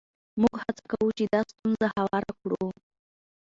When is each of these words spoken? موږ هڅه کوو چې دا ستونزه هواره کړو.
موږ 0.41 0.55
هڅه 0.63 0.83
کوو 0.91 1.09
چې 1.17 1.23
دا 1.33 1.39
ستونزه 1.51 1.87
هواره 1.97 2.31
کړو. 2.41 2.63